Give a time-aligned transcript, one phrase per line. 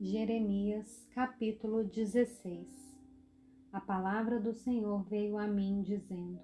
[0.00, 2.68] Jeremias capítulo 16
[3.72, 6.38] A palavra do Senhor veio a mim, dizendo: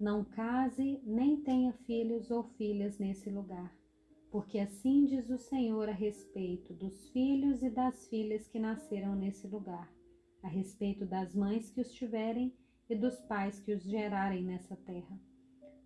[0.00, 3.70] Não case nem tenha filhos ou filhas nesse lugar,
[4.30, 9.46] porque assim diz o Senhor a respeito dos filhos e das filhas que nasceram nesse
[9.46, 9.92] lugar,
[10.42, 12.50] a respeito das mães que os tiverem
[12.88, 15.20] e dos pais que os gerarem nessa terra.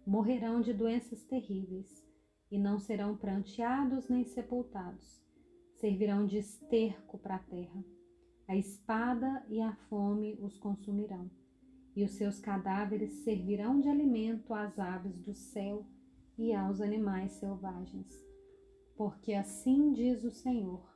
[0.06, 2.06] Morrerão de doenças terríveis,
[2.52, 5.20] e não serão pranteados nem sepultados
[5.80, 7.82] servirão de esterco para a terra.
[8.46, 11.30] A espada e a fome os consumirão,
[11.96, 15.86] e os seus cadáveres servirão de alimento às aves do céu
[16.36, 18.12] e aos animais selvagens.
[18.94, 20.86] Porque assim diz o Senhor: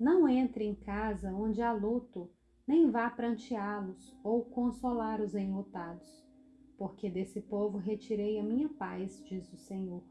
[0.00, 2.30] Não entre em casa onde há luto,
[2.66, 6.26] nem vá pranteá-los ou consolar os enlutados,
[6.78, 10.02] porque desse povo retirei a minha paz, diz o Senhor,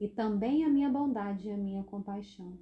[0.00, 2.58] e também a minha bondade e a minha compaixão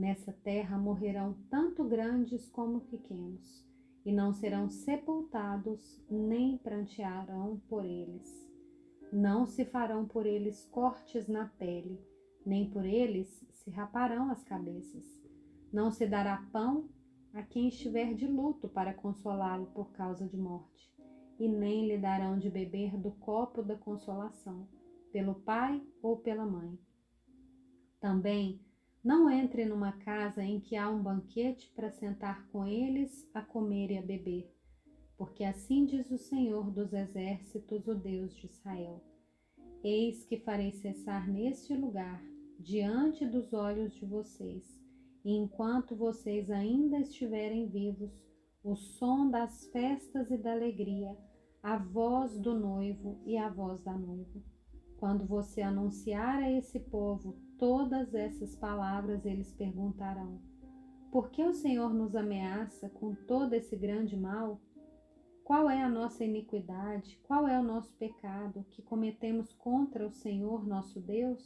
[0.00, 3.62] Nessa terra morrerão tanto grandes como pequenos,
[4.02, 8.50] e não serão sepultados, nem prantearão por eles.
[9.12, 12.00] Não se farão por eles cortes na pele,
[12.46, 15.04] nem por eles se raparão as cabeças.
[15.70, 16.88] Não se dará pão
[17.34, 20.90] a quem estiver de luto para consolá-lo por causa de morte,
[21.38, 24.66] e nem lhe darão de beber do copo da consolação,
[25.12, 26.78] pelo pai ou pela mãe.
[28.00, 28.64] Também
[29.02, 33.90] não entre numa casa em que há um banquete para sentar com eles a comer
[33.90, 34.52] e a beber,
[35.16, 39.02] porque assim diz o Senhor dos Exércitos, o Deus de Israel:
[39.82, 42.22] Eis que farei cessar neste lugar,
[42.58, 44.78] diante dos olhos de vocês,
[45.24, 48.12] e enquanto vocês ainda estiverem vivos,
[48.62, 51.16] o som das festas e da alegria,
[51.62, 54.42] a voz do noivo e a voz da noiva.
[54.98, 60.40] Quando você anunciar a esse povo todas essas palavras, eles perguntarão:
[61.12, 64.58] Por que o Senhor nos ameaça com todo esse grande mal?
[65.44, 67.20] Qual é a nossa iniquidade?
[67.24, 71.44] Qual é o nosso pecado que cometemos contra o Senhor nosso Deus?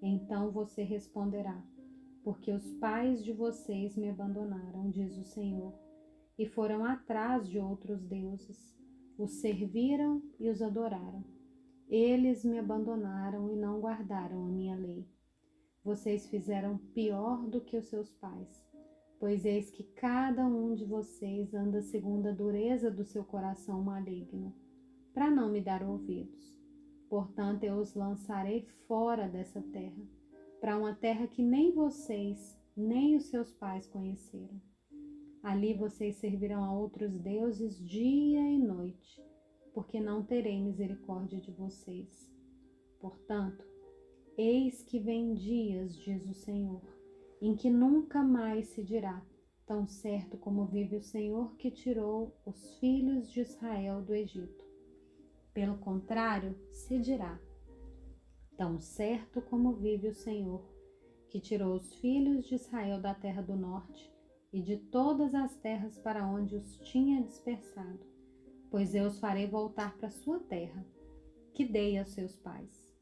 [0.00, 1.60] Então você responderá:
[2.22, 5.74] Porque os pais de vocês me abandonaram, diz o Senhor,
[6.38, 8.78] e foram atrás de outros deuses,
[9.18, 11.24] os serviram e os adoraram.
[11.88, 15.06] Eles me abandonaram e não guardaram a minha lei.
[15.84, 18.64] Vocês fizeram pior do que os seus pais,
[19.20, 24.54] pois eis que cada um de vocês anda segundo a dureza do seu coração maligno,
[25.12, 26.58] para não me dar ouvidos.
[27.08, 30.02] Portanto, eu os lançarei fora dessa terra,
[30.60, 34.60] para uma terra que nem vocês, nem os seus pais conheceram.
[35.42, 39.22] Ali vocês servirão a outros deuses dia e noite
[39.74, 42.32] porque não terei misericórdia de vocês.
[43.00, 43.66] Portanto,
[44.36, 46.82] eis que vem dias, diz o Senhor,
[47.40, 49.24] em que nunca mais se dirá,
[49.66, 54.64] tão certo como vive o Senhor que tirou os filhos de Israel do Egito.
[55.52, 57.40] Pelo contrário, se dirá,
[58.56, 60.62] tão certo como vive o Senhor,
[61.28, 64.12] que tirou os filhos de Israel da terra do norte
[64.52, 68.14] e de todas as terras para onde os tinha dispersado
[68.74, 70.84] pois eu os farei voltar para sua terra,
[71.54, 72.92] que dei aos seus pais.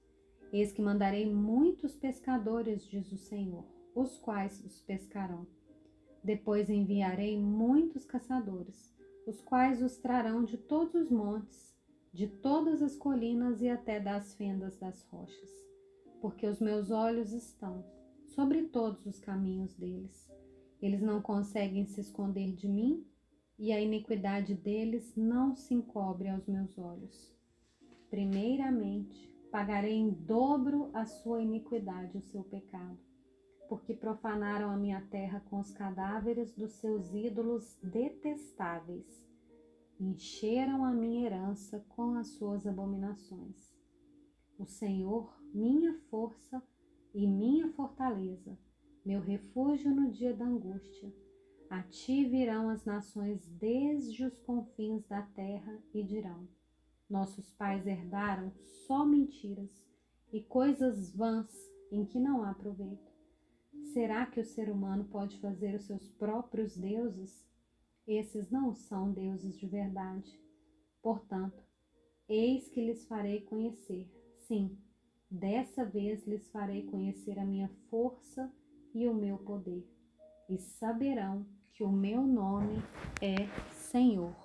[0.53, 3.65] Eis que mandarei muitos pescadores, diz o Senhor,
[3.95, 5.47] os quais os pescarão.
[6.23, 8.95] Depois enviarei muitos caçadores,
[9.27, 11.75] os quais os trarão de todos os montes,
[12.13, 15.51] de todas as colinas e até das fendas das rochas,
[16.21, 17.83] porque os meus olhos estão
[18.27, 20.31] sobre todos os caminhos deles.
[20.83, 23.07] Eles não conseguem se esconder de mim
[23.59, 27.35] e a iniquidade deles não se encobre aos meus olhos.
[28.11, 32.99] Primeiramente, pagarei em dobro a sua iniquidade, o seu pecado,
[33.69, 39.23] porque profanaram a minha terra com os cadáveres dos seus ídolos detestáveis,
[40.01, 43.77] encheram a minha herança com as suas abominações.
[44.59, 46.63] O Senhor, minha força
[47.15, 48.59] e minha fortaleza,
[49.05, 51.13] meu refúgio no dia da angústia,
[51.69, 56.49] a ti virão as nações desde os confins da terra e dirão:
[57.13, 58.51] Nossos pais herdaram
[58.87, 59.71] só mentiras
[60.33, 61.47] e coisas vãs
[61.91, 63.13] em que não há proveito.
[63.93, 67.47] Será que o ser humano pode fazer os seus próprios deuses?
[68.07, 70.41] Esses não são deuses de verdade.
[71.03, 71.63] Portanto,
[72.27, 74.11] eis que lhes farei conhecer,
[74.49, 74.79] sim,
[75.31, 78.51] dessa vez lhes farei conhecer a minha força
[78.95, 79.87] e o meu poder,
[80.49, 82.83] e saberão que o meu nome
[83.21, 84.42] é Senhor.